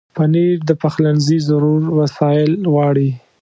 [0.15, 3.09] پنېر د پخلنځي ضرور وسایل غواړي.